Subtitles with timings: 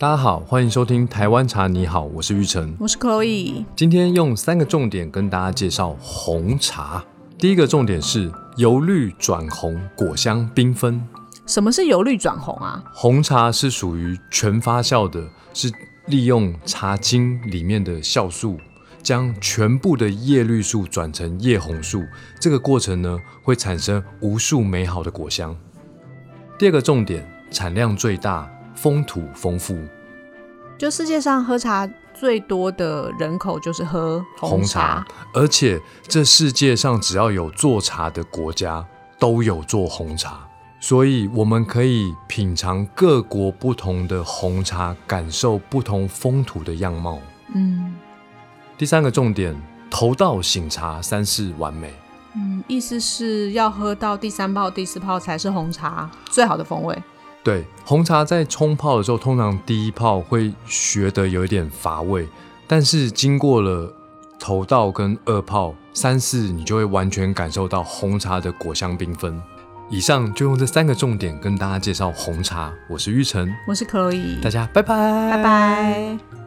[0.00, 1.66] 大家好，欢迎收听台湾茶。
[1.66, 2.72] 你好，我是玉成。
[2.78, 3.64] 我是 Chloe。
[3.74, 7.04] 今天用三个重点跟大家介绍红茶。
[7.36, 11.04] 第一个重点是由绿转红，果香缤纷。
[11.46, 12.80] 什么是由绿转红啊？
[12.94, 15.68] 红茶是属于全发酵的，是
[16.06, 18.56] 利用茶精里面的酵素，
[19.02, 22.04] 将全部的叶绿素转成叶红素。
[22.38, 25.56] 这个过程呢，会产生无数美好的果香。
[26.56, 28.48] 第二个重点，产量最大，
[28.80, 29.76] 风土丰富。
[30.78, 38.86] 就世界上喝茶最多的人口就是喝红茶，而且这世界上只要有做茶的国家，
[39.18, 40.46] 都有做红茶。
[40.80, 47.18] 所以我们可以品尝各国不同的红茶，感受不同风土的样貌。
[47.52, 47.96] 嗯，
[48.76, 51.92] 第三个重点，头道醒茶，三世完美。
[52.36, 56.96] 嗯，意思是要喝到第三泡、第四泡才是红茶最好的风味。
[57.48, 62.28] 对，红茶在冲泡的时候，通常第一泡会觉得有一点乏味，
[62.66, 63.90] 但是经过了
[64.38, 69.40] 头道跟二泡、三四，你就会完全感受到红茶的果香缤纷。
[69.88, 72.70] 以上就用这三个重点跟大家介绍红茶。
[72.86, 76.37] 我是玉成，我是可以，大家拜拜，拜拜。